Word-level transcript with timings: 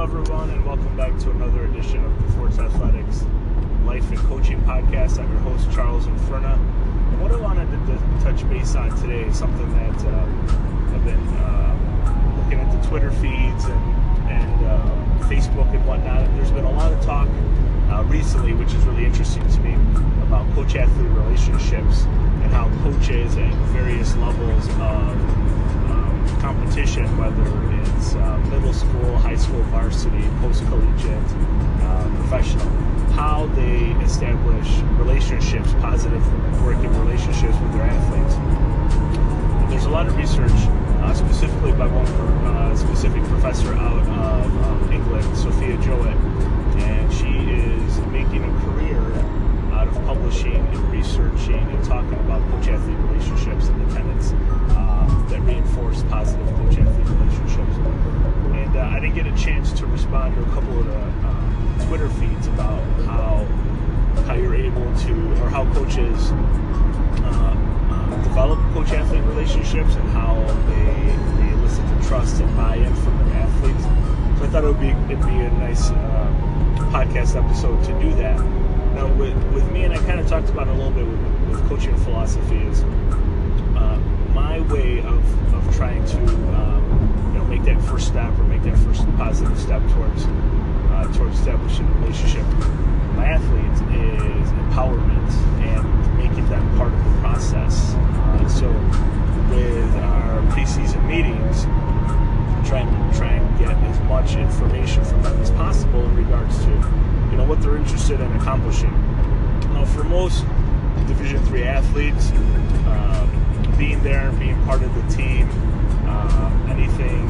Everyone, 0.00 0.48
and 0.48 0.64
welcome 0.64 0.96
back 0.96 1.18
to 1.18 1.30
another 1.30 1.66
edition 1.66 2.02
of 2.02 2.22
the 2.22 2.32
Forts 2.32 2.58
Athletics 2.58 3.22
Life 3.84 4.08
and 4.08 4.18
Coaching 4.20 4.58
Podcast. 4.62 5.18
I'm 5.18 5.30
your 5.30 5.40
host, 5.42 5.70
Charles 5.72 6.06
Inferna. 6.06 6.54
And 6.54 7.20
what 7.20 7.30
I 7.32 7.36
wanted 7.36 7.70
to 7.70 7.76
d- 7.84 8.24
touch 8.24 8.48
base 8.48 8.74
on 8.76 8.98
today 9.02 9.24
is 9.24 9.38
something 9.38 9.70
that 9.74 10.06
uh, 10.06 10.94
I've 10.94 11.04
been 11.04 11.20
uh, 11.36 12.32
looking 12.38 12.60
at 12.60 12.80
the 12.80 12.88
Twitter 12.88 13.10
feeds 13.10 13.64
and, 13.66 14.30
and 14.30 14.66
uh, 14.66 15.28
Facebook 15.28 15.70
and 15.74 15.86
whatnot. 15.86 16.22
And 16.22 16.38
there's 16.38 16.50
been 16.50 16.64
a 16.64 16.72
lot 16.72 16.90
of 16.90 17.04
talk 17.04 17.28
uh, 17.90 18.02
recently, 18.04 18.54
which 18.54 18.72
is 18.72 18.82
really 18.86 19.04
interesting 19.04 19.46
to 19.46 19.60
me, 19.60 19.74
about 20.22 20.50
coach 20.54 20.76
athlete 20.76 21.10
relationships 21.10 22.04
and 22.40 22.50
how 22.50 22.70
coaches 22.82 23.36
at 23.36 23.52
various 23.76 24.16
levels 24.16 24.66
of 24.80 25.39
competition, 26.40 27.04
whether 27.18 27.44
it's 27.82 28.14
uh, 28.14 28.38
middle 28.48 28.72
school, 28.72 29.16
high 29.18 29.36
school, 29.36 29.62
varsity, 29.64 30.24
post 30.40 30.64
collegiate, 30.66 31.30
uh, 31.84 32.08
professional, 32.16 32.66
how 33.12 33.46
they 33.54 33.92
establish 34.02 34.80
relationships, 34.98 35.72
positive 35.74 36.24
working 36.64 36.90
relationships 37.04 37.56
with 37.60 37.72
their 37.74 37.82
athletes. 37.82 38.34
And 38.34 39.72
there's 39.72 39.84
a 39.84 39.90
lot 39.90 40.06
of 40.06 40.16
research, 40.16 40.50
uh, 41.04 41.14
specifically 41.14 41.72
by 41.72 41.86
one 41.86 42.06
uh, 42.06 42.76
specific 42.76 43.22
professor 43.24 43.74
out 43.74 43.98
of 43.98 44.08
um, 44.08 44.92
England, 44.92 45.24
Sophia 45.36 45.76
Jowett, 45.82 46.16
and 46.88 47.12
she 47.12 47.28
is 47.28 47.98
making 48.08 48.44
a 48.44 48.52
career 48.64 49.00
out 49.76 49.88
of 49.88 49.94
publishing 50.06 50.56
and 50.56 50.90
researching 50.90 51.60
and 51.60 51.84
talking 51.84 52.18
about 52.20 52.40
coach-athlete 52.50 52.96
relationships 52.98 53.68
and 53.68 53.80
the 53.86 53.94
tenets 53.94 54.32
respond 60.10 60.34
to 60.34 60.42
a 60.42 60.54
couple 60.54 60.76
of 60.80 60.86
the 60.86 60.98
uh, 60.98 61.86
Twitter 61.86 62.08
feeds 62.08 62.48
about 62.48 62.82
how 63.02 63.46
how 64.26 64.34
you're 64.34 64.56
able 64.56 64.92
to, 64.98 65.12
or 65.40 65.48
how 65.48 65.64
coaches 65.72 66.32
uh, 67.22 67.56
uh, 67.90 68.22
develop 68.24 68.58
coach-athlete 68.74 69.22
relationships 69.24 69.94
and 69.94 70.08
how 70.10 70.34
they, 70.66 71.42
they 71.42 71.52
elicit 71.52 71.86
the 71.96 72.08
trust 72.08 72.40
and 72.40 72.56
buy-in 72.56 72.92
from 72.96 73.16
their 73.18 73.38
athletes. 73.38 73.84
So 74.38 74.44
I 74.44 74.48
thought 74.48 74.64
it 74.64 74.66
would 74.66 74.80
be 74.80 74.88
it'd 74.88 75.24
be 75.24 75.38
a 75.38 75.50
nice 75.52 75.90
uh, 75.90 75.96
podcast 76.90 77.36
episode 77.36 77.82
to 77.84 77.92
do 78.00 78.12
that. 78.16 78.38
Now, 78.94 79.06
with, 79.14 79.36
with 79.54 79.70
me, 79.70 79.84
and 79.84 79.94
I 79.94 79.98
kind 79.98 80.18
of 80.18 80.26
talked 80.26 80.48
about 80.48 80.66
it 80.66 80.72
a 80.72 80.74
little 80.74 80.90
bit 80.90 81.06
with, 81.06 81.50
with 81.50 81.68
coaching 81.68 81.96
philosophy, 81.98 82.58
is 82.58 82.79
accomplishing. 108.60 108.92
Now, 109.72 109.84
for 109.84 110.04
most 110.04 110.44
Division 111.06 111.44
three 111.46 111.64
athletes, 111.64 112.30
uh, 112.86 113.26
being 113.78 114.02
there 114.02 114.28
and 114.28 114.38
being 114.38 114.62
part 114.64 114.82
of 114.82 114.94
the 114.94 115.16
team, 115.16 115.48
uh, 116.06 116.66
anything 116.68 117.26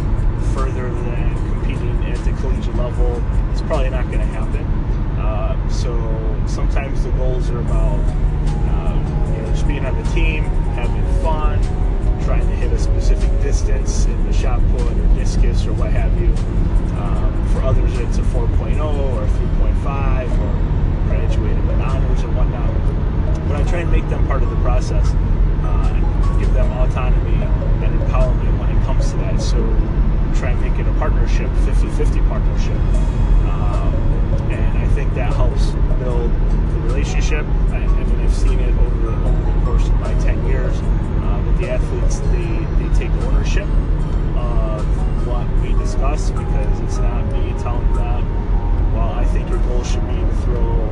further 0.55 0.93
than 0.93 1.35
competing 1.53 2.05
at 2.13 2.19
the 2.25 2.33
collegiate 2.41 2.75
level, 2.77 3.23
it's 3.53 3.63
probably 3.63 3.91
not 3.91 4.05
going 4.07 4.19
to 4.19 4.27
happen. 4.27 4.65
Uh, 5.19 5.69
so 5.71 5.95
sometimes 6.47 7.05
the 7.05 7.11
goals 7.13 7.49
are 7.51 7.61
about 7.61 7.99
uh, 7.99 9.33
you 9.35 9.43
know 9.43 9.51
just 9.51 9.67
being 9.67 9.87
on 9.87 9.97
the 9.97 10.11
team, 10.11 10.45
having 10.75 11.23
fun, 11.23 11.63
trying 12.25 12.47
to 12.47 12.57
hit 12.57 12.73
a 12.73 12.79
specific 12.79 13.31
distance 13.41 14.05
in 14.07 14.27
the 14.27 14.33
shot 14.33 14.61
put 14.73 14.83
or 14.83 15.15
discus 15.15 15.65
or 15.65 15.73
what 15.75 15.91
have 15.91 16.13
you. 16.21 16.29
Um, 17.01 17.49
for 17.53 17.63
others, 17.63 17.99
it's 17.99 18.19
a 18.19 18.23
4.0 18.23 18.79
or 18.79 19.25
a 19.25 19.29
3.5 19.29 20.31
or 20.39 20.80
graduating 21.11 21.67
with 21.67 21.81
honors 21.81 22.23
and 22.23 22.37
whatnot. 22.37 22.71
But 23.49 23.57
I 23.57 23.65
try 23.69 23.81
and 23.81 23.91
make 23.91 24.09
them 24.09 24.27
part 24.27 24.43
of 24.43 24.51
the 24.51 24.57
process 24.57 25.07
uh, 25.11 25.93
and 25.93 26.41
give 26.41 26.53
them 26.55 26.71
autonomy 26.73 27.43
and 27.85 28.01
empowerment 28.01 28.59
when 28.61 28.71
it 28.71 28.81
comes 28.85 29.11
to 29.11 29.17
that. 29.19 29.41
So 29.41 29.59
try 30.39 30.51
and 30.51 30.61
make 30.63 30.79
it 30.79 30.87
a 30.87 30.93
partnership, 30.99 31.51
50-50 31.67 32.29
partnership. 32.29 32.79
Um, 33.51 33.93
and 34.51 34.79
I 34.79 34.87
think 34.95 35.13
that 35.15 35.33
helps 35.35 35.71
build 35.99 36.31
the 36.31 36.81
relationship. 36.87 37.45
I, 37.71 37.83
I 37.83 38.05
mean, 38.05 38.21
I've 38.21 38.35
seen 38.35 38.61
it 38.61 38.73
over 38.79 38.99
the, 39.07 39.13
over 39.29 39.53
the 39.53 39.65
course 39.67 39.87
of 39.87 39.95
my 40.01 40.15
10 40.21 40.47
years 40.47 40.77
uh, 40.79 41.43
with 41.45 41.59
the 41.59 41.71
athletes. 41.71 42.21
They, 42.31 42.49
they 42.79 42.89
take 42.95 43.11
ownership 43.27 43.67
of 44.39 45.27
what 45.27 45.47
we 45.61 45.77
discuss 45.83 46.31
because 46.31 46.81
it's 46.81 46.99
not 46.99 47.23
me 47.33 47.53
telling 47.61 47.93
them, 47.95 48.40
well, 49.01 49.13
I 49.15 49.25
think 49.25 49.49
your 49.49 49.59
goal 49.61 49.83
should 49.83 50.07
be 50.07 50.15
to 50.15 50.37
throw 50.45 50.91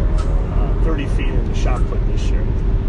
uh, 0.56 0.84
30 0.84 1.06
feet 1.08 1.28
in 1.28 1.46
the 1.46 1.54
shot 1.54 1.84
put 1.88 2.04
this 2.06 2.30
year. 2.30 2.42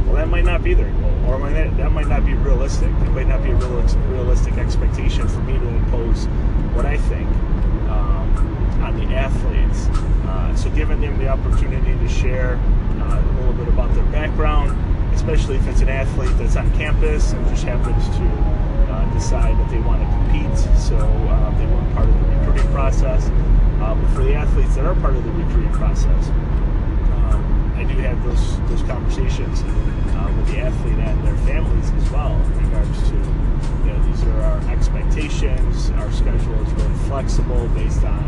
Well, 0.06 0.16
that 0.16 0.30
might 0.30 0.46
not 0.46 0.64
be 0.64 0.74
their 0.74 0.92
goal, 0.92 1.26
or 1.28 1.38
might 1.38 1.54
that 1.54 1.92
might 1.92 2.08
not 2.08 2.26
be 2.26 2.34
realistic. 2.34 2.88
It 2.88 3.12
might 3.12 3.28
not 3.28 3.44
be 3.44 3.52
a 3.52 3.56
real, 3.56 3.82
realistic 4.08 4.58
expectation 4.58 5.28
for 5.28 5.42
me 5.42 5.60
to 5.60 5.68
impose 5.68 6.26
what 6.74 6.86
I 6.86 6.98
think 6.98 7.28
um, 7.90 8.82
on 8.82 8.98
the 8.98 9.14
athletes. 9.14 9.88
Uh, 10.26 10.56
so, 10.56 10.70
giving 10.72 11.02
them 11.02 11.18
the 11.20 11.28
opportunity 11.28 11.98
to 12.00 12.08
share 12.08 12.56
uh, 12.56 13.22
a 13.22 13.34
little 13.40 13.54
bit 13.54 13.68
about 13.68 13.94
their 13.94 14.06
background, 14.06 14.72
especially 15.14 15.58
if 15.58 15.68
it's 15.68 15.82
an 15.82 15.90
athlete 15.90 16.32
that's 16.38 16.56
on 16.56 16.72
campus 16.78 17.34
and 17.34 17.46
just 17.50 17.66
happens 17.66 18.08
to 18.18 18.24
uh, 18.92 19.14
decide 19.14 19.58
that 19.60 19.70
they 19.70 19.80
want 19.80 20.02
to 20.02 20.08
compete, 20.16 20.58
so 20.80 20.98
uh, 20.98 21.58
they 21.60 21.66
weren't 21.66 21.94
part 21.94 22.08
of 22.08 22.16
the 22.22 22.28
recruiting 22.38 22.72
process. 22.72 23.30
Uh, 23.80 23.96
but 23.96 24.10
for 24.14 24.24
the 24.24 24.36
athletes 24.60 24.76
that 24.76 24.86
are 24.86 24.96
part 24.96 25.16
of 25.16 25.24
the 25.24 25.32
recruiting 25.32 25.72
process, 25.72 26.30
um, 26.30 27.74
I 27.78 27.84
do 27.84 27.96
have 28.00 28.22
those 28.24 28.60
those 28.70 28.84
conversations 28.84 29.62
uh, 29.64 30.34
with 30.36 30.52
the 30.52 30.60
athlete 30.60 31.00
and 31.00 31.26
their 31.26 31.38
families 31.48 31.90
as 31.92 32.12
well 32.12 32.36
in 32.36 32.66
regards 32.66 33.10
to 33.10 33.16
you 33.16 33.94
know 33.94 34.04
these 34.06 34.24
are 34.24 34.42
our 34.42 34.70
expectations. 34.70 35.92
Our 35.92 36.12
schedule 36.12 36.62
is 36.66 36.74
really 36.74 36.94
flexible 37.08 37.68
based 37.70 38.04
on 38.04 38.26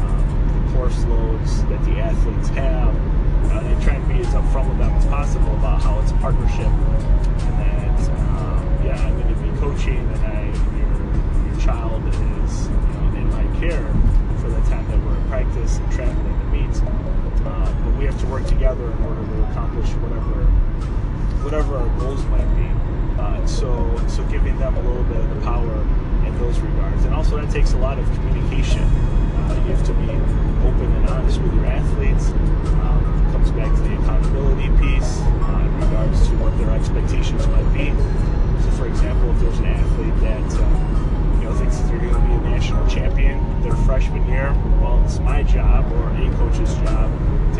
um, 0.00 0.66
the 0.66 0.76
course 0.76 1.04
loads 1.04 1.64
that 1.64 1.82
the 1.84 1.98
athletes 1.98 2.48
have. 2.50 2.94
Uh, 3.42 3.58
and 3.58 3.82
try 3.82 3.94
and 3.94 4.08
be 4.08 4.20
as 4.20 4.28
upfront 4.28 4.68
with 4.68 4.78
them 4.78 4.92
as 4.92 5.04
possible 5.06 5.52
about 5.54 5.82
how 5.82 5.98
it's 5.98 6.12
a 6.12 6.14
partnership 6.18 6.64
and 6.64 7.58
that 7.58 8.10
um, 8.10 8.86
yeah 8.86 8.96
I'm 8.96 9.20
going 9.20 9.34
to 9.34 9.40
be 9.42 9.50
coaching 9.58 9.98
and 9.98 10.24
I 10.24 10.44
your 10.78 11.50
your 11.50 11.60
child 11.60 12.06
is 12.06 12.68
you 12.68 12.74
know 12.74 13.16
in 13.18 13.30
my 13.30 13.60
care 13.60 14.01
work 18.42 18.50
together 18.50 18.90
in 18.90 19.02
order 19.04 19.24
to 19.24 19.50
accomplish 19.50 19.88
whatever 20.02 20.44
whatever 21.42 21.76
our 21.76 21.88
goals 21.98 22.24
might 22.26 22.48
be. 22.56 22.68
Uh, 23.20 23.46
so 23.46 23.68
so 24.08 24.22
giving 24.24 24.56
them 24.58 24.74
a 24.76 24.80
little 24.80 25.04
bit 25.04 25.18
of 25.18 25.34
the 25.34 25.40
power 25.42 25.82
in 26.26 26.38
those 26.38 26.58
regards, 26.60 27.04
and 27.04 27.14
also 27.14 27.40
that 27.40 27.50
takes 27.52 27.72
a 27.72 27.78
lot 27.78 27.98
of 27.98 28.06
communication. 28.14 28.82
Uh, 28.82 29.62
you 29.66 29.74
have 29.74 29.84
to 29.86 29.92
be 29.94 30.10
open 30.66 30.92
and 30.92 31.08
honest 31.08 31.40
with 31.40 31.54
your 31.54 31.66
athletes. 31.66 32.30
Um, 32.82 33.28
comes 33.32 33.50
back 33.52 33.74
to 33.74 33.80
the 33.82 33.94
accountability 33.98 34.68
piece 34.78 35.20
uh, 35.20 35.62
in 35.66 35.80
regards 35.80 36.28
to 36.28 36.34
what 36.36 36.56
their 36.58 36.70
expectations 36.70 37.46
might 37.48 37.70
be. 37.74 37.90
So, 38.62 38.70
for 38.78 38.86
example, 38.86 39.30
if 39.30 39.40
there's 39.40 39.58
an 39.58 39.66
athlete 39.66 40.18
that 40.20 40.48
uh, 40.58 41.38
you 41.38 41.44
know 41.46 41.54
thinks 41.54 41.78
that 41.78 41.88
they're 41.88 41.98
going 41.98 42.14
to 42.14 42.20
be 42.20 42.34
a 42.34 42.50
national 42.50 42.86
champion 42.88 43.38
their 43.62 43.76
freshman 43.86 44.26
year, 44.28 44.52
well, 44.80 45.02
it's 45.04 45.18
my 45.20 45.42
job 45.42 45.90
or 45.92 46.08
a 46.10 46.30
coach's 46.36 46.74
job 46.86 47.10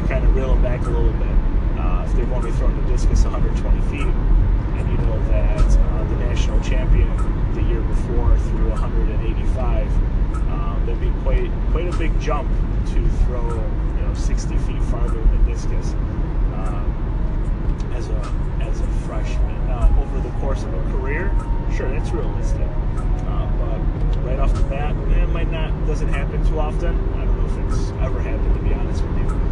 to 0.02 0.08
kind 0.08 0.24
of 0.24 0.34
reel 0.34 0.48
them 0.48 0.62
back 0.62 0.80
a 0.82 0.90
little 0.90 1.12
bit. 1.12 1.36
Uh, 1.78 2.04
if 2.06 2.12
they've 2.14 2.32
only 2.32 2.50
thrown 2.52 2.74
the 2.82 2.88
discus 2.90 3.24
120 3.24 3.80
feet, 3.90 4.00
and 4.02 4.88
you 4.90 4.96
know 5.06 5.18
that 5.28 5.58
uh, 5.60 6.04
the 6.04 6.16
national 6.16 6.60
champion 6.60 7.08
the 7.54 7.62
year 7.62 7.80
before 7.80 8.36
threw 8.38 8.68
185, 8.70 9.86
um, 10.50 10.82
that'd 10.86 11.00
be 11.00 11.10
quite 11.22 11.50
quite 11.70 11.92
a 11.92 11.96
big 11.98 12.18
jump 12.20 12.50
to 12.86 13.08
throw 13.24 13.48
you 13.48 14.02
know 14.02 14.14
60 14.14 14.56
feet 14.58 14.82
farther 14.84 15.20
than 15.20 15.46
discus 15.46 15.92
um, 16.54 17.92
as 17.94 18.08
a 18.08 18.20
as 18.60 18.80
a 18.80 18.86
freshman. 19.06 19.66
Now, 19.66 19.88
over 20.00 20.20
the 20.20 20.34
course 20.40 20.62
of 20.62 20.74
a 20.74 20.82
career, 20.98 21.30
sure, 21.76 21.88
that's 21.90 22.10
realistic. 22.10 22.68
Uh, 23.26 23.46
but 23.58 24.24
right 24.24 24.38
off 24.38 24.52
the 24.54 24.62
bat, 24.64 24.94
it 24.96 25.28
might 25.28 25.50
not 25.50 25.70
doesn't 25.86 26.08
happen 26.08 26.44
too 26.46 26.58
often. 26.58 26.94
I 27.14 27.24
don't 27.24 27.38
know 27.38 27.46
if 27.46 27.72
it's 27.72 27.90
ever 28.02 28.20
happened 28.20 28.54
to 28.54 28.62
be 28.62 28.74
honest 28.74 29.02
with 29.02 29.18
you. 29.18 29.51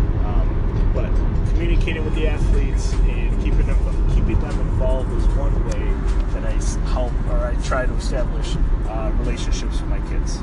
Um, 0.91 0.95
but 0.95 1.51
communicating 1.51 2.05
with 2.05 2.15
the 2.15 2.27
athletes 2.27 2.93
and 2.93 3.43
keeping 3.43 3.67
them 3.67 4.11
keeping 4.15 4.41
them 4.41 4.61
involved 4.61 5.13
is 5.13 5.27
one 5.37 5.55
way 5.67 5.93
that 6.35 6.45
I 6.45 6.53
help 6.91 7.13
or 7.29 7.47
I 7.47 7.55
try 7.63 7.87
to 7.87 7.95
establish 7.95 8.57
uh, 8.89 9.13
relationships 9.19 9.81
with 9.81 9.91
my 9.91 10.01
kids. 10.09 10.39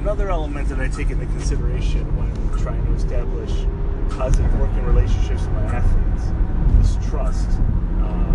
another 0.00 0.30
element 0.30 0.68
that 0.68 0.80
I 0.80 0.88
take 0.88 1.10
into 1.10 1.26
consideration 1.26 2.04
when 2.16 2.58
trying 2.62 2.84
to 2.86 2.92
establish 2.94 3.52
positive 4.16 4.58
working 4.58 4.84
relationships 4.84 5.42
with 5.42 5.52
my 5.52 5.64
athletes 5.64 6.24
is 6.80 7.10
trust. 7.10 7.48
Uh, 8.00 8.34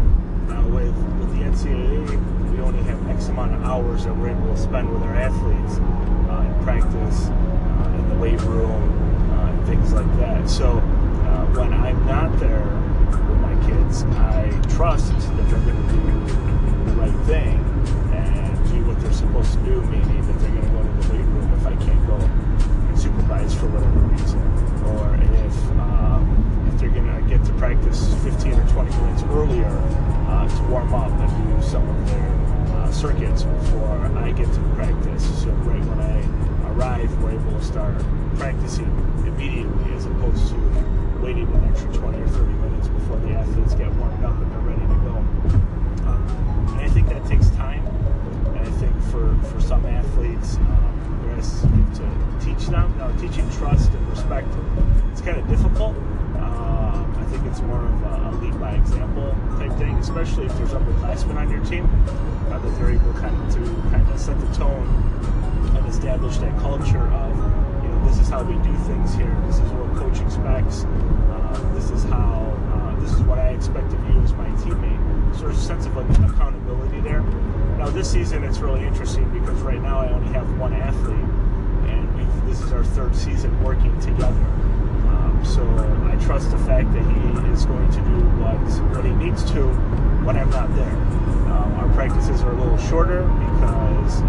now, 0.50 0.68
with, 0.68 0.96
with 1.20 1.32
the 1.36 1.44
NCAA, 1.44 2.52
we 2.52 2.60
only 2.60 2.84
have 2.84 3.10
X 3.10 3.28
amount 3.30 3.56
of 3.56 3.64
hours 3.64 4.06
that 4.06 4.16
we're 4.16 4.30
able 4.30 4.54
to 4.54 4.58
spend 4.58 4.92
with 4.92 5.02
our 5.04 5.16
athletes 5.16 5.80
uh, 6.30 6.46
in 6.46 6.64
practice, 6.64 7.30
uh, 7.30 7.96
in 7.98 8.10
the 8.10 8.16
weight 8.16 8.42
room, 8.42 9.03
things 9.66 9.94
like 9.94 10.18
that. 10.18 10.50
So, 10.50 10.78
uh, 10.78 11.46
when 11.56 11.74
I'm 11.74 12.06
not 12.06 12.38
there 12.40 12.66
with 13.30 13.40
my 13.40 13.56
kids, 13.68 14.04
I 14.04 14.50
trust 14.76 15.12
that 15.14 15.50
they're 15.50 15.60
going 15.60 15.78
to 15.78 15.94
do 15.94 16.86
the 16.86 16.92
right 17.00 17.26
thing 17.26 17.60
and 18.14 18.72
do 18.72 18.84
what 18.86 19.00
they're 19.00 19.14
supposed 19.14 19.54
to 19.54 19.60
do, 19.64 19.82
meaning 19.84 20.26
that 20.28 20.40
they're 20.40 20.52
going 20.52 20.62
to 20.62 20.70
go 20.70 20.84
to 20.84 21.08
the 21.08 21.14
weight 21.14 21.26
room 21.26 21.54
if 21.54 21.66
I 21.66 21.76
can't 21.78 22.08
go 22.08 22.16
and 22.16 23.00
supervise 23.00 23.54
for 23.54 23.68
whatever 23.68 24.00
reason, 24.12 24.42
or 24.92 25.16
if 25.16 25.56
um, 25.80 26.28
if 26.68 26.80
they're 26.80 26.90
going 26.90 27.08
to 27.08 27.22
get 27.30 27.44
to 27.46 27.54
practice 27.54 28.14
15 28.24 28.54
or 28.54 28.68
20 28.70 28.90
minutes 28.98 29.24
earlier 29.32 29.76
uh, 30.28 30.48
to 30.48 30.64
warm 30.70 30.94
up 30.94 31.12
and 31.12 31.32
do 31.52 31.68
some 31.68 31.88
of 31.88 32.10
their 32.10 32.30
uh, 32.76 32.92
circuits 32.92 33.44
before 33.44 34.12
I 34.18 34.32
get 34.32 34.52
to 34.52 34.60
practice. 34.76 35.24
So 35.44 35.50
right 35.68 35.84
when 35.86 36.00
I 36.00 36.53
arrive, 36.74 37.24
we're 37.24 37.32
able 37.32 37.52
to 37.52 37.64
start 37.64 37.96
practicing 38.38 38.86
immediately 39.28 39.94
as 39.94 40.06
opposed 40.06 40.50
to 40.50 40.56
waiting 41.22 41.48
an 41.48 41.64
extra 41.66 41.94
20 41.94 42.20
or 42.20 42.28
30 42.28 42.54
minutes 42.54 42.88
before 42.88 43.18
the 43.20 43.30
athletes 43.30 43.74
get 43.76 43.94
warmed 43.96 44.24
up 44.24 44.36
and 44.38 44.52
they're 44.52 44.60
ready 44.60 44.82
to 44.82 45.00
go. 45.06 45.16
Um, 46.10 46.68
and 46.72 46.82
I 46.82 46.90
think 46.90 47.10
that 47.10 47.26
takes 47.26 47.50
time. 47.52 47.86
And 48.48 48.60
I 48.60 48.72
think 48.72 48.94
for, 49.12 49.38
for 49.52 49.62
some 49.62 49.86
athletes, 49.86 50.58
um, 50.58 51.30
has 51.36 51.62
to 51.62 52.46
teach 52.46 52.68
them. 52.68 52.96
Now, 52.98 53.12
teaching 53.18 53.50
trust 53.52 53.92
and 53.92 54.08
respect, 54.10 54.48
it's 55.12 55.22
kind 55.22 55.38
of 55.38 55.48
difficult. 55.48 55.96
Um, 56.38 57.16
I 57.18 57.26
think 57.30 57.46
it's 57.46 57.62
more 57.62 57.86
of 57.86 58.04
a, 58.04 58.30
a 58.30 58.32
lead 58.42 58.60
by 58.60 58.72
example 58.72 59.36
type 59.58 59.78
thing, 59.78 59.96
especially 59.98 60.46
if 60.46 60.58
there's 60.58 60.72
upperclassmen 60.72 61.36
on 61.36 61.50
your 61.50 61.64
team, 61.66 61.86
uh, 62.50 62.60
that 62.60 62.80
they're 62.80 62.92
able 62.92 63.14
kind 63.14 63.36
of 63.36 63.54
to 63.54 63.60
kind 63.92 64.10
of 64.10 64.20
set 64.20 64.40
the 64.40 64.54
tone 64.56 65.53
establish 65.94 66.38
that 66.38 66.58
culture 66.60 67.08
of, 67.14 67.36
you 67.84 67.90
know, 67.90 68.06
this 68.08 68.20
is 68.20 68.28
how 68.28 68.44
we 68.44 68.56
do 68.64 68.74
things 68.90 69.14
here. 69.14 69.36
This 69.46 69.60
is 69.60 69.70
what 69.72 69.96
coach 69.96 70.20
expects. 70.22 70.86
Uh, 70.86 71.72
this 71.76 71.92
is 71.92 72.04
how. 72.06 72.50
Uh, 72.74 73.00
this 73.00 73.14
is 73.14 73.22
what 73.22 73.38
I 73.38 73.50
expect 73.50 73.94
of 73.94 74.10
you 74.10 74.20
as 74.22 74.34
my 74.34 74.48
teammate. 74.64 75.36
So 75.36 75.42
there's 75.44 75.58
a 75.58 75.62
sense 75.62 75.86
of 75.86 75.96
like, 75.96 76.10
accountability 76.32 77.00
there. 77.02 77.22
Now 77.78 77.90
this 77.90 78.12
season 78.12 78.44
it's 78.44 78.60
really 78.60 78.86
interesting 78.86 79.30
because 79.38 79.60
right 79.62 79.82
now 79.82 80.00
I 80.00 80.10
only 80.10 80.32
have 80.34 80.48
one 80.58 80.74
athlete, 80.74 81.30
and 81.90 82.50
this 82.50 82.62
is 82.62 82.72
our 82.72 82.84
third 82.84 83.16
season 83.16 83.52
working 83.64 83.94
together. 84.00 84.46
Um, 85.14 85.42
so 85.46 85.62
I 86.12 86.16
trust 86.26 86.50
the 86.52 86.58
fact 86.60 86.92
that 86.94 87.04
he 87.04 87.52
is 87.52 87.66
going 87.66 87.92
to 87.92 88.02
do 88.02 88.20
what 88.42 88.58
what 88.96 89.06
he 89.06 89.12
needs 89.12 89.44
to 89.52 89.68
when 90.26 90.38
I'm 90.38 90.50
not 90.50 90.74
there. 90.76 90.96
Um, 91.54 91.74
our 91.78 91.90
practices 91.94 92.42
are 92.42 92.52
a 92.52 92.60
little 92.60 92.78
shorter 92.78 93.24
because 93.24 94.22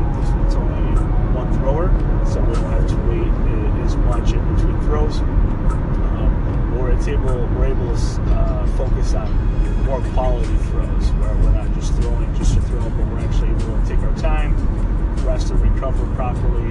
it's 0.44 0.56
only 0.56 1.13
thrower, 1.58 1.88
so 2.26 2.40
we 2.40 2.54
don't 2.54 2.70
have 2.70 2.88
to 2.88 2.96
wait 3.08 3.84
as 3.84 3.96
much 3.96 4.32
in 4.32 4.54
between 4.54 4.80
throws. 4.82 5.20
Um, 5.20 6.76
or 6.78 6.90
it's 6.90 7.06
able 7.06 7.46
we're 7.54 7.66
able 7.66 7.94
to 7.94 8.22
uh, 8.34 8.66
focus 8.78 9.14
on 9.14 9.30
more 9.84 10.00
quality 10.12 10.56
throws 10.70 11.10
where 11.20 11.34
we're 11.36 11.52
not 11.52 11.72
just 11.74 11.92
throwing 11.94 12.34
just 12.34 12.54
to 12.54 12.60
throw, 12.62 12.80
but 12.80 13.06
we're 13.08 13.20
actually 13.20 13.50
able 13.50 13.80
to 13.80 13.84
take 13.86 13.98
our 13.98 14.14
time, 14.16 14.54
rest 15.24 15.50
and 15.50 15.60
recover 15.60 16.06
properly, 16.14 16.70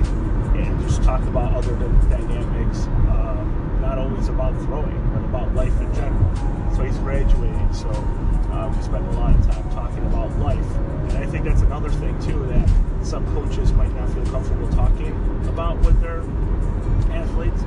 and 0.60 0.80
just 0.82 1.04
talk 1.04 1.22
about 1.24 1.54
other 1.54 1.76
dynamics. 2.10 2.88
Uh, 3.10 3.23
always 4.04 4.28
about 4.28 4.54
throwing, 4.64 5.10
but 5.14 5.24
about 5.24 5.56
life 5.56 5.80
in 5.80 5.94
general. 5.94 6.36
So 6.76 6.84
he's 6.84 6.98
graduating, 6.98 7.74
so 7.74 7.90
um, 8.52 8.76
we 8.76 8.84
spend 8.84 9.06
a 9.08 9.12
lot 9.12 9.34
of 9.34 9.46
time 9.48 9.70
talking 9.72 10.06
about 10.08 10.38
life. 10.40 10.76
And 11.10 11.18
I 11.20 11.26
think 11.26 11.46
that's 11.46 11.62
another 11.62 11.90
thing 11.90 12.20
too 12.22 12.46
that 12.48 12.70
some 13.06 13.26
coaches 13.34 13.72
might 13.72 13.94
not 13.96 14.10
feel 14.10 14.26
comfortable 14.26 14.68
talking 14.70 15.14
about 15.48 15.80
with 15.86 16.00
their 16.02 16.20
athletes. 17.16 17.64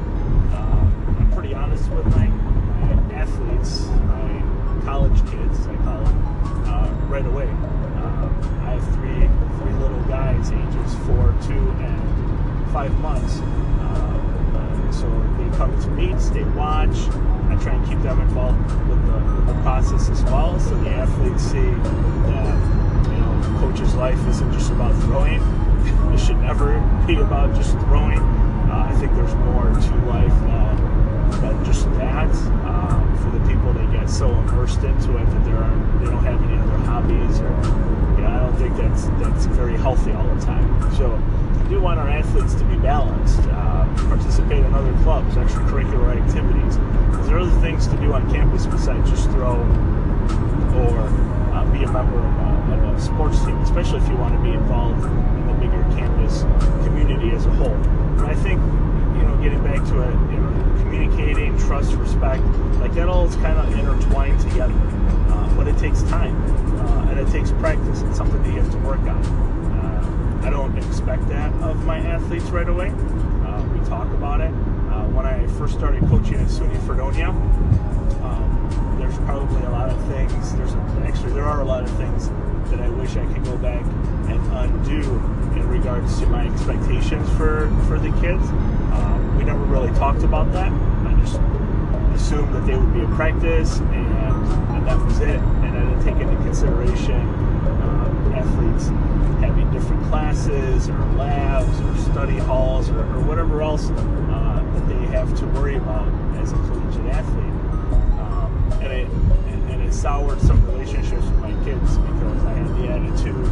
Uh, 0.52 0.90
I'm 1.18 1.32
pretty 1.32 1.54
honest 1.54 1.90
with 1.90 2.04
my, 2.14 2.26
my 2.26 3.14
athletes, 3.14 3.86
my 3.86 4.82
college 4.84 5.18
kids, 5.30 5.66
I 5.66 5.76
call 5.76 6.04
them, 6.04 6.64
uh, 6.66 6.90
right 7.08 7.24
away. 7.24 7.48
Uh, 7.48 8.28
I 8.66 8.76
have 8.76 8.84
three 8.94 9.24
three 9.58 9.72
little 9.80 10.02
guys, 10.02 10.52
ages 10.52 10.94
four, 11.06 11.34
two, 11.46 11.70
and 11.80 12.72
five 12.72 12.92
months. 13.00 13.40
Uh, 14.86 14.92
so 14.92 15.08
they 15.38 15.56
come 15.56 15.70
to 15.82 15.90
meets, 15.90 16.30
they 16.30 16.44
watch. 16.44 16.96
I 17.48 17.58
try 17.62 17.74
and 17.74 17.86
keep 17.86 18.00
them 18.02 18.20
involved 18.20 18.58
with 18.88 19.04
the, 19.06 19.18
with 19.36 19.46
the 19.46 19.62
process 19.62 20.08
as 20.08 20.22
well, 20.24 20.58
so 20.60 20.76
the 20.82 20.90
athletes 20.90 21.42
see 21.42 21.70
that 22.30 23.10
you 23.10 23.18
know, 23.18 23.56
coach's 23.60 23.94
life 23.94 24.18
isn't 24.28 24.52
just 24.52 24.70
about 24.70 24.94
throwing. 25.02 25.40
It 26.12 26.18
should 26.18 26.38
never 26.38 26.80
be 27.06 27.16
about 27.16 27.54
just 27.54 27.72
throwing. 27.80 28.18
Uh, 28.18 28.88
I 28.90 28.94
think 28.98 29.14
there's 29.14 29.34
more 29.34 29.64
to 29.64 30.06
life 30.06 30.34
than, 30.40 31.40
than 31.40 31.64
just 31.64 31.84
that. 31.94 32.34
Um, 32.64 33.06
for 33.18 33.30
the 33.30 33.48
people 33.48 33.72
that 33.72 33.90
get 33.92 34.08
so 34.08 34.30
immersed 34.30 34.82
into 34.84 35.16
it 35.16 35.24
that 35.24 35.48
are 35.54 35.98
they 35.98 36.04
don't 36.06 36.24
have 36.24 36.42
any 36.42 36.58
other 36.58 36.78
hobbies 36.84 37.40
or 37.40 37.95
don't 38.56 38.68
think 38.68 38.76
that's 38.76 39.06
that's 39.20 39.46
very 39.46 39.76
healthy 39.76 40.12
all 40.12 40.34
the 40.34 40.40
time. 40.44 40.94
So 40.94 41.10
we 41.62 41.68
do 41.68 41.80
want 41.80 41.98
our 41.98 42.08
athletes 42.08 42.54
to 42.54 42.64
be 42.64 42.76
balanced, 42.76 43.40
uh, 43.40 43.86
participate 44.08 44.64
in 44.64 44.72
other 44.74 44.92
clubs, 45.02 45.34
extracurricular 45.34 46.16
activities. 46.16 46.76
Because 47.10 47.26
there 47.26 47.36
are 47.36 47.40
other 47.40 47.60
things 47.60 47.86
to 47.88 47.96
do 47.96 48.12
on 48.12 48.30
campus 48.30 48.66
besides 48.66 49.10
just 49.10 49.30
throw 49.30 49.56
or 50.76 50.98
uh, 51.52 51.64
be 51.72 51.82
a 51.82 51.92
member 51.92 52.18
of 52.18 52.80
a, 52.80 52.88
of 52.88 52.96
a 52.96 53.00
sports 53.00 53.44
team, 53.44 53.56
especially 53.58 54.00
if 54.00 54.08
you 54.08 54.16
want 54.16 54.34
to 54.34 54.42
be 54.42 54.50
involved 54.50 55.04
in 55.04 55.46
the 55.46 55.54
bigger 55.54 55.82
campus 55.96 56.42
community 56.84 57.30
as 57.30 57.46
a 57.46 57.50
whole. 57.50 57.74
And 57.74 58.26
I 58.26 58.34
think, 58.34 58.60
you 58.60 59.22
know, 59.22 59.38
getting 59.42 59.62
back 59.62 59.84
to 59.88 60.02
it, 60.02 60.12
you 60.32 60.38
know, 60.40 60.76
communicating, 60.80 61.58
trust, 61.58 61.92
respect, 61.94 62.44
like 62.80 62.94
that 62.94 63.08
all 63.08 63.26
is 63.26 63.36
kind 63.36 63.58
of 63.58 63.72
intertwined 63.78 64.40
together. 64.40 64.74
Uh, 65.28 65.54
but 65.56 65.66
it 65.66 65.76
takes 65.78 66.02
time 66.04 66.36
uh, 66.78 67.10
and 67.10 67.18
it 67.18 67.30
takes 67.32 67.45
practice. 67.58 68.02
It's 68.02 68.16
something 68.16 68.42
that 68.42 68.52
you 68.52 68.60
have 68.60 68.70
to 68.70 68.78
work 68.78 69.00
on. 69.00 69.24
Uh, 69.24 70.46
I 70.46 70.50
don't 70.50 70.76
expect 70.78 71.28
that 71.28 71.52
of 71.62 71.84
my 71.84 71.98
athletes 71.98 72.44
right 72.46 72.68
away. 72.68 72.88
Uh, 72.88 73.62
we 73.72 73.84
talk 73.86 74.08
about 74.12 74.40
it. 74.40 74.50
Uh, 74.50 75.04
when 75.08 75.26
I 75.26 75.46
first 75.58 75.74
started 75.74 76.02
coaching 76.08 76.34
at 76.34 76.48
SUNY 76.48 76.78
Fredonia, 76.86 77.28
um, 77.28 78.96
there's 78.98 79.16
probably 79.18 79.62
a 79.64 79.70
lot 79.70 79.88
of 79.90 80.02
things. 80.06 80.54
There's 80.54 80.74
a, 80.74 80.78
actually 81.06 81.32
there 81.32 81.44
are 81.44 81.60
a 81.60 81.64
lot 81.64 81.82
of 81.84 81.90
things 81.96 82.30
that 82.70 82.80
I 82.80 82.88
wish 82.88 83.16
I 83.16 83.24
could 83.32 83.44
go 83.44 83.56
back 83.58 83.84
and 84.28 84.40
undo 84.52 85.00
in 85.54 85.68
regards 85.68 86.18
to 86.20 86.26
my 86.26 86.46
expectations 86.46 87.28
for 87.36 87.70
for 87.86 87.98
the 87.98 88.10
kids. 88.20 88.42
Um, 88.92 89.36
we 89.38 89.44
never 89.44 89.64
really 89.64 89.92
talked 89.98 90.22
about 90.22 90.52
that. 90.52 90.72
I 90.72 91.14
just 91.20 91.40
assumed 92.14 92.54
that 92.54 92.66
they 92.66 92.76
would 92.76 92.92
be 92.92 93.00
at 93.00 93.10
practice 93.10 93.78
and, 93.78 94.46
and 94.74 94.86
that 94.86 94.98
was 95.04 95.20
it. 95.20 95.38
And 95.38 95.76
I 95.76 95.84
didn't 95.84 96.04
take 96.04 96.20
into 96.20 96.36
consideration 96.42 97.35
um, 98.84 99.36
having 99.42 99.70
different 99.72 100.02
classes 100.04 100.88
or 100.88 100.98
labs 101.14 101.80
or 101.80 102.12
study 102.12 102.38
halls 102.38 102.90
or, 102.90 103.00
or 103.00 103.20
whatever 103.20 103.62
else 103.62 103.90
uh, 103.90 104.64
that 104.74 104.88
they 104.88 105.06
have 105.06 105.36
to 105.38 105.46
worry 105.46 105.76
about 105.76 106.08
as 106.36 106.52
a 106.52 106.56
collegiate 106.56 107.06
athlete. 107.06 107.44
Um, 108.20 108.72
and 108.82 108.92
it 108.92 109.08
and 109.08 109.82
it 109.82 109.92
soured 109.92 110.40
some 110.40 110.64
relationships 110.66 111.24
with 111.24 111.38
my 111.40 111.52
kids 111.64 111.98
because 111.98 112.44
I 112.44 112.52
had 112.52 112.68
the 112.76 112.88
attitude 112.88 113.46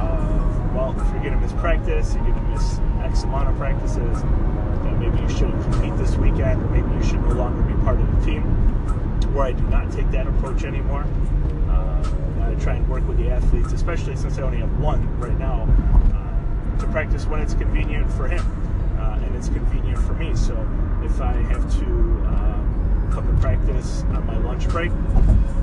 of, 0.00 0.74
well, 0.74 0.94
if 0.98 1.12
you're 1.12 1.22
going 1.22 1.34
to 1.34 1.40
miss 1.40 1.52
practice, 1.52 2.14
you're 2.14 2.24
going 2.24 2.34
to 2.34 2.42
miss 2.42 2.78
X 3.02 3.22
amount 3.24 3.48
of 3.48 3.56
practices, 3.56 4.22
then 4.22 4.98
maybe 4.98 5.18
you 5.20 5.28
shouldn't 5.28 5.62
compete 5.62 5.96
this 5.96 6.16
weekend, 6.16 6.62
or 6.62 6.68
maybe 6.68 6.90
you 6.94 7.02
should 7.04 7.22
no 7.22 7.34
longer 7.34 7.62
be 7.62 7.74
part 7.82 8.00
of 8.00 8.06
the 8.20 8.26
team. 8.26 8.42
Where 9.32 9.46
I 9.46 9.52
do 9.52 9.62
not 9.68 9.90
take 9.92 10.10
that 10.10 10.26
approach 10.26 10.64
anymore. 10.64 11.06
Uh, 12.02 12.60
try 12.60 12.74
and 12.74 12.88
work 12.88 13.06
with 13.06 13.18
the 13.18 13.30
athletes, 13.30 13.72
especially 13.72 14.16
since 14.16 14.38
I 14.38 14.42
only 14.42 14.58
have 14.58 14.80
one 14.80 15.00
right 15.18 15.38
now, 15.38 15.68
uh, 16.14 16.80
to 16.80 16.86
practice 16.88 17.26
when 17.26 17.40
it's 17.40 17.54
convenient 17.54 18.10
for 18.12 18.28
him 18.28 18.44
uh, 18.98 19.18
and 19.22 19.34
it's 19.36 19.48
convenient 19.48 19.98
for 19.98 20.14
me. 20.14 20.34
So 20.36 20.54
if 21.02 21.20
I 21.20 21.32
have 21.32 21.70
to 21.80 21.84
um, 21.84 23.10
come 23.12 23.26
to 23.26 23.40
practice 23.40 24.02
on 24.10 24.26
my 24.26 24.36
lunch 24.38 24.68
break, 24.68 24.92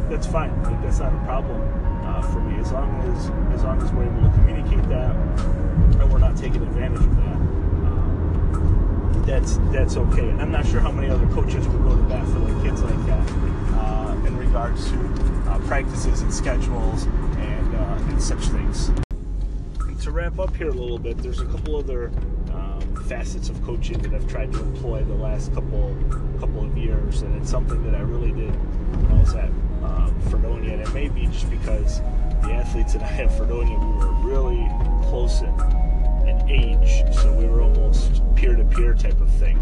that's 0.09 0.27
fine. 0.27 0.51
Like, 0.63 0.81
that's 0.81 0.99
not 0.99 1.13
a 1.13 1.25
problem 1.25 1.61
uh, 2.05 2.21
for 2.21 2.39
me 2.41 2.59
as 2.59 2.71
long 2.71 2.89
as 3.13 3.29
as 3.53 3.63
long 3.63 3.81
as 3.81 3.91
we're 3.91 4.05
able 4.05 4.21
to 4.21 4.35
communicate 4.37 4.83
that 4.89 5.15
and 6.01 6.11
we're 6.11 6.19
not 6.19 6.35
taking 6.37 6.61
advantage 6.63 6.99
of 6.99 7.15
that. 7.17 7.35
Um, 7.87 9.23
that's 9.25 9.57
that's 9.71 9.97
okay. 9.97 10.27
And 10.29 10.41
I'm 10.41 10.51
not 10.51 10.65
sure 10.65 10.79
how 10.79 10.91
many 10.91 11.09
other 11.09 11.27
coaches 11.27 11.67
would 11.67 11.83
go 11.83 11.95
to 11.95 12.03
bat 12.03 12.25
for 12.27 12.63
kids 12.63 12.81
like 12.81 13.05
that 13.05 13.29
uh, 13.73 13.78
regards 14.49 14.89
to 14.89 14.97
uh, 15.47 15.59
practices 15.67 16.21
and 16.21 16.33
schedules 16.33 17.03
and 17.03 17.75
uh, 17.75 18.09
and 18.09 18.21
such 18.21 18.39
things. 18.47 18.89
And 19.79 20.01
to 20.01 20.11
wrap 20.11 20.39
up 20.39 20.55
here 20.55 20.69
a 20.69 20.73
little 20.73 20.97
bit, 20.97 21.19
there's 21.19 21.39
a 21.39 21.45
couple 21.45 21.75
other 21.75 22.07
um, 22.51 23.05
facets 23.07 23.49
of 23.49 23.61
coaching 23.63 23.99
that 23.99 24.11
I've 24.11 24.27
tried 24.27 24.51
to 24.53 24.61
employ 24.61 25.03
the 25.03 25.13
last 25.13 25.53
couple 25.53 25.95
couple 26.39 26.65
of 26.65 26.75
years, 26.75 27.21
and 27.21 27.39
it's 27.39 27.51
something 27.51 27.83
that 27.83 27.93
I 27.93 28.01
really 28.01 28.31
did 28.31 28.55
when 28.95 29.17
I 29.17 29.19
was 29.21 29.35
at 29.35 29.49
um, 29.83 30.19
Fredonia, 30.31 30.73
and 30.73 30.81
it 30.81 30.93
may 30.95 31.09
be 31.09 31.27
just 31.27 31.47
because 31.51 32.01
the 32.41 32.51
athletes 32.51 32.93
that 32.93 33.03
I 33.03 33.07
had 33.07 33.31
Fredonia, 33.31 33.77
we 33.77 33.85
were 33.97 34.13
really 34.23 34.67
close 35.09 35.41
in, 35.41 35.53
in 36.27 36.49
age, 36.49 37.03
so 37.13 37.31
we 37.33 37.45
were 37.45 37.61
almost 37.61 38.23
peer 38.35 38.55
to 38.55 38.63
peer 38.63 38.95
type 38.95 39.21
of 39.21 39.29
thing. 39.33 39.57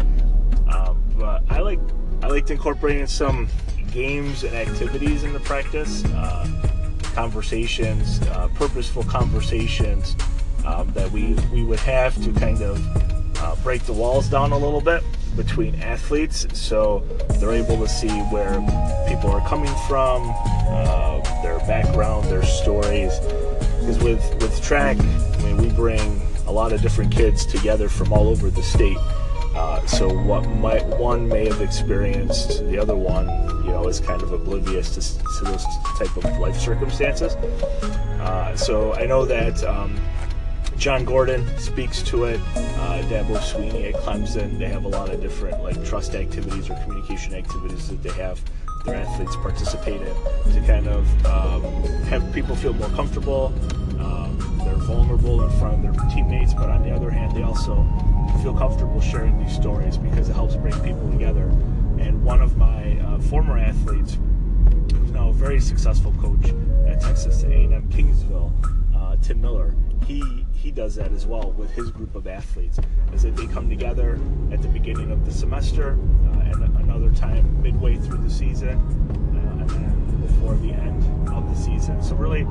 Um, 0.66 1.02
but 1.18 1.42
I 1.50 1.60
like 1.60 1.80
I 2.22 2.28
liked 2.28 2.50
incorporating 2.50 3.06
some 3.06 3.48
games 3.92 4.44
and 4.44 4.54
activities 4.54 5.24
in 5.24 5.32
the 5.32 5.40
practice, 5.40 6.04
uh, 6.06 6.46
conversations, 7.14 8.20
uh, 8.28 8.48
purposeful 8.54 9.04
conversations 9.04 10.16
um, 10.64 10.90
that 10.92 11.10
we 11.10 11.34
we 11.52 11.62
would 11.62 11.80
have 11.80 12.14
to 12.22 12.32
kind 12.32 12.62
of 12.62 13.38
uh, 13.38 13.54
break 13.62 13.82
the 13.84 13.92
walls 13.92 14.28
down 14.28 14.52
a 14.52 14.58
little 14.58 14.80
bit 14.80 15.02
between 15.36 15.74
athletes 15.76 16.46
so 16.52 17.04
they're 17.38 17.52
able 17.52 17.78
to 17.78 17.88
see 17.88 18.08
where 18.08 18.54
people 19.08 19.30
are 19.30 19.46
coming 19.48 19.72
from, 19.86 20.34
uh, 20.68 21.20
their 21.42 21.58
background, 21.60 22.24
their 22.26 22.42
stories. 22.42 23.18
Because 23.80 23.98
with, 24.00 24.42
with 24.42 24.60
track, 24.62 24.98
I 24.98 25.42
mean, 25.42 25.56
we 25.56 25.70
bring 25.70 26.20
a 26.46 26.52
lot 26.52 26.72
of 26.72 26.82
different 26.82 27.12
kids 27.12 27.46
together 27.46 27.88
from 27.88 28.12
all 28.12 28.28
over 28.28 28.50
the 28.50 28.62
state. 28.62 28.98
Uh, 29.54 29.84
so 29.86 30.08
what 30.12 30.46
might 30.48 30.86
one 30.98 31.28
may 31.28 31.46
have 31.48 31.60
experienced, 31.60 32.64
the 32.66 32.78
other 32.78 32.96
one, 32.96 33.26
you 33.64 33.70
know, 33.72 33.88
is 33.88 34.00
kind 34.00 34.22
of 34.22 34.32
oblivious 34.32 34.94
to, 34.94 35.38
to 35.38 35.44
those 35.44 35.64
type 35.98 36.16
of 36.16 36.24
life 36.38 36.56
circumstances. 36.56 37.34
Uh, 38.20 38.56
so 38.56 38.94
I 38.94 39.06
know 39.06 39.24
that 39.24 39.62
um, 39.64 39.98
Jon 40.76 41.04
Gordon 41.04 41.44
speaks 41.58 42.02
to 42.04 42.24
it. 42.24 42.40
Uh, 42.54 43.02
Dabo 43.08 43.36
Swinney 43.38 43.92
at 43.92 44.00
Clemson, 44.02 44.58
they 44.58 44.68
have 44.68 44.84
a 44.84 44.88
lot 44.88 45.08
of 45.08 45.20
different 45.20 45.60
like 45.62 45.82
trust 45.84 46.14
activities 46.14 46.70
or 46.70 46.74
communication 46.84 47.34
activities 47.34 47.88
that 47.88 48.02
they 48.02 48.10
have 48.10 48.40
their 48.84 48.96
athletes 48.96 49.34
participate 49.36 50.00
in 50.00 50.52
to 50.52 50.62
kind 50.66 50.86
of 50.86 51.26
um, 51.26 51.62
have 52.04 52.32
people 52.32 52.54
feel 52.54 52.72
more 52.74 52.88
comfortable. 52.90 53.52
Um, 53.98 54.57
vulnerable 54.88 55.44
in 55.44 55.50
front 55.58 55.74
of 55.74 55.82
their 55.82 56.08
teammates, 56.08 56.54
but 56.54 56.70
on 56.70 56.82
the 56.82 56.90
other 56.90 57.10
hand, 57.10 57.36
they 57.36 57.42
also 57.42 57.74
feel 58.42 58.54
comfortable 58.54 59.02
sharing 59.02 59.38
these 59.38 59.54
stories 59.54 59.98
because 59.98 60.30
it 60.30 60.32
helps 60.32 60.56
bring 60.56 60.72
people 60.80 61.12
together. 61.12 61.44
And 62.00 62.24
one 62.24 62.40
of 62.40 62.56
my 62.56 62.98
uh, 63.00 63.18
former 63.18 63.58
athletes, 63.58 64.16
who's 64.94 65.10
now 65.10 65.28
a 65.28 65.32
very 65.34 65.60
successful 65.60 66.12
coach 66.12 66.54
at 66.86 67.02
Texas 67.02 67.42
A&M 67.42 67.86
Kingsville, 67.90 68.50
uh, 68.96 69.16
Tim 69.20 69.42
Miller, 69.42 69.74
he 70.06 70.46
he 70.54 70.70
does 70.70 70.94
that 70.94 71.12
as 71.12 71.26
well 71.26 71.52
with 71.52 71.70
his 71.72 71.90
group 71.90 72.14
of 72.14 72.26
athletes. 72.26 72.78
Is 73.12 73.22
that 73.22 73.36
they 73.36 73.46
come 73.46 73.68
together 73.68 74.18
at 74.50 74.62
the 74.62 74.68
beginning 74.68 75.10
of 75.10 75.26
the 75.26 75.32
semester 75.32 75.98
uh, 76.32 76.38
and 76.40 76.76
another 76.78 77.10
time 77.10 77.62
midway 77.62 77.96
through 77.96 78.22
the 78.22 78.30
season, 78.30 78.78
uh, 79.36 79.60
and 79.60 79.70
then 79.70 80.20
before 80.22 80.54
the 80.56 80.70
end 80.70 81.28
of 81.28 81.46
the 81.50 81.62
season. 81.62 82.02
So 82.02 82.14
really. 82.14 82.46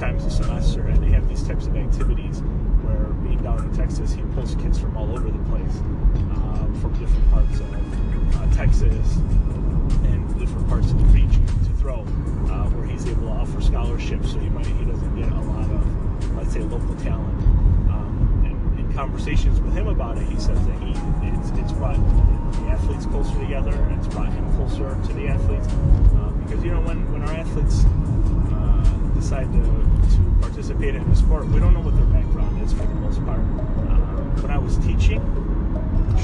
Times 0.00 0.24
a 0.24 0.30
semester, 0.30 0.88
and 0.88 1.04
they 1.04 1.10
have 1.10 1.28
these 1.28 1.46
types 1.46 1.66
of 1.66 1.76
activities 1.76 2.40
where, 2.88 3.12
being 3.22 3.42
down 3.42 3.58
in 3.58 3.70
Texas, 3.76 4.14
he 4.14 4.22
pulls 4.34 4.54
kids 4.54 4.78
from 4.78 4.96
all 4.96 5.10
over 5.12 5.28
the 5.30 5.44
place, 5.52 5.76
uh, 6.32 6.64
from 6.80 6.90
different 6.98 7.30
parts 7.30 7.60
of 7.60 7.68
uh, 8.40 8.56
Texas 8.56 9.16
and 10.08 10.38
different 10.38 10.66
parts 10.70 10.90
of 10.90 10.98
the 10.98 11.04
region 11.12 11.44
to 11.44 11.70
throw, 11.76 12.00
uh, 12.48 12.64
where 12.72 12.86
he's 12.86 13.04
able 13.04 13.28
to 13.28 13.28
offer 13.28 13.60
scholarships. 13.60 14.32
So 14.32 14.38
he 14.38 14.48
might 14.48 14.64
he 14.64 14.86
doesn't 14.86 15.14
get 15.20 15.28
a 15.32 15.40
lot 15.42 15.68
of, 15.68 16.36
let's 16.36 16.54
say, 16.54 16.60
local 16.60 16.96
talent. 17.04 17.36
Um, 17.92 18.40
and 18.46 18.80
in 18.80 18.90
conversations 18.94 19.60
with 19.60 19.74
him 19.74 19.88
about 19.88 20.16
it, 20.16 20.26
he 20.28 20.40
says 20.40 20.58
that 20.66 20.78
he 20.80 20.96
it's, 21.28 21.50
it's 21.60 21.72
brought 21.72 22.00
the 22.56 22.72
athletes 22.72 23.04
closer 23.04 23.38
together, 23.38 23.72
and 23.72 23.98
it's 23.98 24.08
brought 24.08 24.32
him 24.32 24.50
closer 24.56 24.96
to 24.96 25.12
the 25.12 25.28
athletes. 25.28 25.68
Uh, 25.68 26.32
because 26.40 26.64
you 26.64 26.72
know 26.72 26.80
when 26.80 27.04
when 27.12 27.20
our 27.20 27.34
athletes 27.34 27.84
decide 29.30 29.52
to, 29.52 29.62
to 29.62 30.40
participate 30.40 30.96
in 30.96 31.02
a 31.02 31.14
sport, 31.14 31.46
we 31.46 31.60
don't 31.60 31.72
know 31.72 31.80
what 31.80 31.94
their 31.94 32.06
background 32.06 32.60
is 32.64 32.72
for 32.72 32.82
the 32.82 32.94
most 32.94 33.24
part. 33.24 33.38
Uh, 33.38 34.42
when 34.42 34.50
I 34.50 34.58
was 34.58 34.76
teaching, 34.78 35.22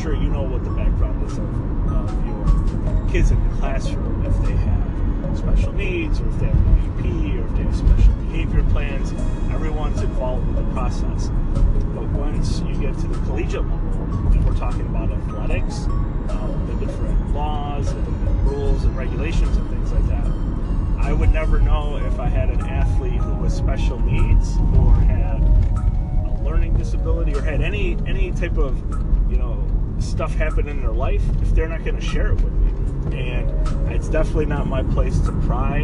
sure 0.03 0.15
you 0.15 0.29
know 0.29 0.43
what 0.43 0.65
the 0.65 0.71
background 0.71 1.23
is 1.23 1.39
of, 1.39 1.47
of 1.93 2.27
your 2.27 3.09
kids 3.09 3.31
in 3.31 3.39
the 3.49 3.57
classroom, 3.59 4.27
if 4.27 4.35
they 4.43 4.57
have 4.57 5.39
special 5.39 5.73
needs, 5.73 6.21
or 6.21 6.27
if 6.27 6.39
they 6.41 6.47
have 6.47 6.57
an 6.57 6.99
IEP, 6.99 7.39
or 7.39 7.47
if 7.47 7.55
they 7.55 7.63
have 7.63 7.77
special 7.77 8.13
behavior 8.27 8.65
plans. 8.73 9.13
Everyone's 9.55 10.03
involved 10.03 10.49
in 10.49 10.57
the 10.57 10.75
process. 10.75 11.31
But 11.95 12.11
once 12.11 12.59
you 12.67 12.75
get 12.75 12.99
to 12.99 13.07
the 13.07 13.19
collegiate 13.27 13.63
level, 13.63 14.03
and 14.35 14.45
we're 14.45 14.59
talking 14.59 14.81
about 14.81 15.13
athletics, 15.13 15.87
um, 16.35 16.67
the 16.67 16.85
different 16.85 17.33
laws 17.33 17.87
and 17.89 18.51
rules 18.51 18.83
and 18.83 18.97
regulations 18.97 19.57
never 21.47 21.61
know 21.61 21.97
if 21.99 22.19
I 22.19 22.27
had 22.27 22.51
an 22.51 22.61
athlete 22.63 23.21
who 23.21 23.35
was 23.37 23.55
special 23.55 24.01
needs 24.01 24.57
or 24.77 24.93
had 24.95 25.41
a 25.41 26.43
learning 26.43 26.75
disability 26.75 27.37
or 27.37 27.41
had 27.41 27.63
any 27.63 27.97
any 28.05 28.33
type 28.33 28.59
of 28.59 28.77
you 29.31 29.37
know 29.37 29.65
stuff 30.01 30.35
happen 30.35 30.67
in 30.67 30.81
their 30.81 30.91
life 30.91 31.23
if 31.43 31.55
they're 31.55 31.69
not 31.69 31.85
going 31.85 31.95
to 31.95 32.03
share 32.03 32.33
it 32.33 32.41
with 32.41 32.53
me. 32.53 33.17
And 33.17 33.93
it's 33.93 34.09
definitely 34.09 34.47
not 34.47 34.67
my 34.67 34.83
place 34.83 35.21
to 35.21 35.33
pry 35.43 35.83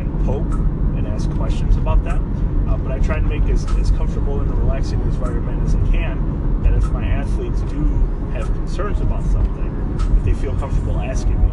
and 0.00 0.26
poke 0.26 0.52
and 0.98 1.06
ask 1.06 1.30
questions 1.36 1.76
about 1.76 2.02
that. 2.02 2.20
Uh, 2.68 2.76
but 2.78 2.90
I 2.90 2.98
try 2.98 3.20
to 3.20 3.26
make 3.26 3.44
as, 3.44 3.64
as 3.76 3.92
comfortable 3.92 4.40
and 4.40 4.52
relaxing 4.52 5.00
environment 5.02 5.64
as 5.64 5.76
I 5.76 5.92
can. 5.92 6.60
That 6.64 6.74
if 6.74 6.90
my 6.90 7.06
athletes 7.06 7.60
do 7.60 7.84
have 8.32 8.46
concerns 8.46 9.00
about 9.00 9.22
something, 9.26 10.24
they 10.24 10.34
feel 10.34 10.56
comfortable 10.56 10.98
asking 10.98 11.40
me 11.40 11.52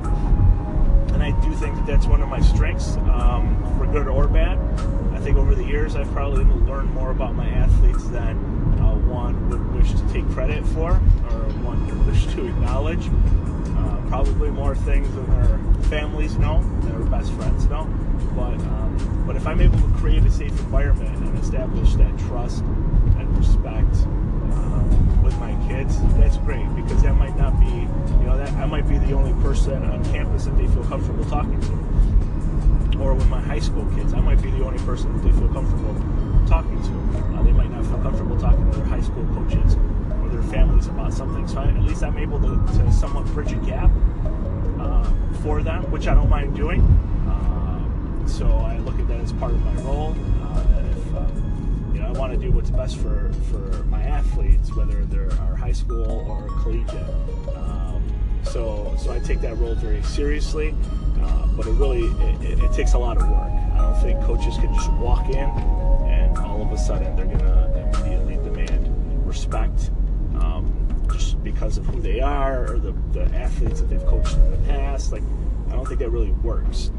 and 1.13 1.23
I 1.23 1.31
do 1.41 1.53
think 1.55 1.75
that 1.75 1.85
that's 1.85 2.05
one 2.05 2.21
of 2.21 2.29
my 2.29 2.41
strengths, 2.41 2.97
um, 2.97 3.57
for 3.77 3.85
good 3.87 4.07
or 4.07 4.27
bad. 4.27 4.57
I 5.13 5.19
think 5.19 5.37
over 5.37 5.53
the 5.53 5.63
years 5.63 5.95
I've 5.95 6.11
probably 6.11 6.43
learned 6.43 6.93
more 6.93 7.11
about 7.11 7.35
my 7.35 7.47
athletes 7.47 8.07
than 8.09 8.37
uh, 8.79 8.95
one 9.07 9.49
would 9.49 9.73
wish 9.73 9.91
to 9.91 10.13
take 10.13 10.27
credit 10.31 10.65
for, 10.67 10.91
or 10.91 11.41
one 11.63 11.85
would 11.85 12.07
wish 12.07 12.25
to 12.33 12.47
acknowledge. 12.47 13.09
Uh, 13.77 14.01
probably 14.07 14.49
more 14.49 14.75
things 14.75 15.13
than 15.15 15.29
their 15.29 15.83
families 15.83 16.37
know, 16.37 16.63
their 16.81 16.99
best 17.05 17.31
friends 17.33 17.65
know. 17.67 17.85
But 18.35 18.59
um, 18.59 19.23
but 19.25 19.35
if 19.35 19.45
I'm 19.47 19.61
able 19.61 19.79
to 19.79 19.87
create 19.97 20.23
a 20.25 20.31
safe 20.31 20.51
environment 20.51 21.15
and 21.17 21.37
establish 21.37 21.93
that 21.95 22.17
trust 22.27 22.59
and 22.61 23.37
respect 23.37 23.95
um, 24.51 25.23
with 25.23 25.37
my 25.39 25.55
kids, 25.67 26.01
that's 26.15 26.37
the 29.11 29.17
only 29.17 29.43
person 29.43 29.83
on 29.83 30.03
campus 30.05 30.45
that 30.45 30.57
they 30.57 30.67
feel 30.67 30.85
comfortable 30.85 31.25
talking 31.25 31.59
to. 31.59 32.97
Or 33.03 33.13
with 33.13 33.27
my 33.27 33.41
high 33.41 33.59
school 33.59 33.85
kids, 33.93 34.13
I 34.13 34.21
might 34.21 34.41
be 34.41 34.49
the 34.51 34.63
only 34.63 34.79
person 34.85 35.11
that 35.17 35.23
they 35.23 35.37
feel 35.37 35.49
comfortable 35.49 35.93
talking 36.47 36.81
to. 36.81 37.35
Uh, 37.35 37.43
they 37.43 37.51
might 37.51 37.69
not 37.71 37.85
feel 37.85 37.97
comfortable 37.97 38.39
talking 38.39 38.71
to 38.71 38.77
their 38.77 38.85
high 38.85 39.01
school 39.01 39.25
coaches 39.35 39.75
or 40.21 40.29
their 40.29 40.43
families 40.43 40.87
about 40.87 41.11
something. 41.11 41.45
So 41.45 41.59
I, 41.59 41.67
at 41.67 41.83
least 41.83 42.03
I'm 42.03 42.17
able 42.17 42.39
to, 42.39 42.55
to 42.77 42.91
somewhat 42.93 43.25
bridge 43.33 43.51
a 43.51 43.57
gap 43.57 43.91
uh, 44.79 45.11
for 45.43 45.61
them, 45.61 45.91
which 45.91 46.07
I 46.07 46.13
don't 46.13 46.29
mind 46.29 46.55
doing. 46.55 46.79
Uh, 47.27 48.27
so 48.27 48.47
I 48.47 48.77
look 48.77 48.97
at 48.97 49.09
that 49.09 49.19
as 49.19 49.33
part 49.33 49.51
of 49.51 49.61
my 49.65 49.81
role. 49.81 50.15
Uh, 50.41 51.17
uh, 51.17 52.07
I 52.07 52.11
want 52.11 52.31
to 52.31 52.37
do 52.37 52.51
what's 52.51 52.69
best 52.69 52.95
for, 52.95 53.29
for 53.51 53.83
my 53.85 54.03
athletes, 54.03 54.73
whether 54.73 55.03
they're 55.05 55.33
our 55.41 55.55
high 55.55 55.73
school 55.73 56.25
or 56.29 56.47
collegiate. 56.61 57.60
So, 58.51 58.93
so 58.97 59.13
I 59.13 59.19
take 59.19 59.39
that 59.41 59.57
role 59.59 59.75
very 59.75 60.03
seriously, 60.03 60.75
uh, 61.21 61.47
but 61.55 61.65
it 61.67 61.71
really 61.71 62.03
it, 62.03 62.41
it, 62.41 62.63
it, 62.63 62.73
takes 62.73 62.95
a 62.95 62.97
lot 62.97 63.15
of 63.15 63.23
work. 63.29 63.49
I 63.49 63.77
don't 63.77 63.95
think 64.01 64.21
coaches 64.23 64.57
can 64.57 64.73
just 64.73 64.91
walk 64.93 65.29
in 65.29 65.49
and 66.09 66.37
all 66.39 66.61
of 66.61 66.69
a 66.73 66.77
sudden 66.77 67.15
they're 67.15 67.27
gonna 67.27 67.93
immediately 67.95 68.35
demand 68.43 69.25
respect 69.25 69.89
um, 70.35 70.69
just 71.09 71.41
because 71.45 71.77
of 71.77 71.85
who 71.85 72.01
they 72.01 72.19
are 72.19 72.73
or 72.73 72.79
the, 72.79 72.91
the 73.13 73.23
athletes 73.33 73.79
that 73.79 73.87
they've 73.87 74.05
coached 74.05 74.33
in 74.33 74.51
the 74.51 74.67
past. 74.67 75.13
Like, 75.13 75.23
I 75.69 75.71
don't 75.71 75.87
think 75.87 76.01
that 76.01 76.09
really 76.09 76.31
works. 76.31 76.91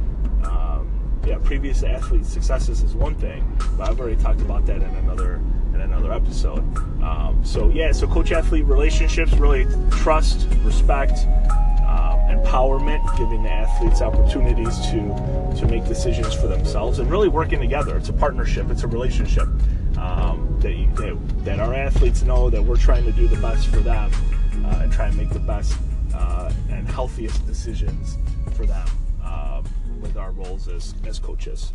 Um, 0.45 1.21
yeah, 1.27 1.37
previous 1.45 1.83
athlete 1.83 2.25
successes 2.25 2.83
is 2.83 2.95
one 2.95 3.15
thing, 3.17 3.45
but 3.77 3.91
I've 3.91 4.01
already 4.01 4.17
talked 4.17 4.41
about 4.41 4.65
that 4.67 4.77
in 4.77 4.95
another 4.95 5.39
episode. 6.33 6.65
Um, 7.03 7.39
so 7.45 7.69
yeah, 7.69 7.93
so 7.93 8.07
coach 8.07 8.33
athlete 8.33 8.65
relationships 8.65 9.33
really 9.35 9.67
trust, 9.91 10.49
respect, 10.65 11.27
um, 11.87 12.17
empowerment, 12.31 13.05
giving 13.19 13.43
the 13.43 13.51
athletes 13.51 14.01
opportunities 14.01 14.79
to 14.87 15.01
to 15.59 15.67
make 15.67 15.85
decisions 15.85 16.33
for 16.33 16.47
themselves, 16.47 17.01
and 17.01 17.11
really 17.11 17.29
working 17.29 17.61
together. 17.61 17.99
It's 17.99 18.09
a 18.09 18.15
partnership. 18.15 18.71
It's 18.71 18.83
a 18.83 18.87
relationship 18.87 19.47
um, 19.99 20.59
that, 20.61 20.73
you, 20.73 20.91
that 20.95 21.45
that 21.45 21.61
our 21.61 21.75
athletes 21.75 22.23
know 22.23 22.49
that 22.49 22.63
we're 22.63 22.79
trying 22.79 23.05
to 23.05 23.13
do 23.13 23.29
the 23.29 23.41
best 23.43 23.67
for 23.67 23.81
them 23.81 24.11
uh, 24.65 24.81
and 24.83 24.91
try 24.91 25.09
and 25.09 25.17
make 25.19 25.29
the 25.29 25.39
best 25.39 25.77
uh, 26.15 26.51
and 26.71 26.89
healthiest 26.89 27.47
decisions 27.47 28.17
for 28.57 28.65
them 28.65 28.89
with 30.01 30.17
our 30.17 30.33
roles 30.33 30.67
as, 30.67 30.95
as 31.07 31.21
coaches. 31.21 31.73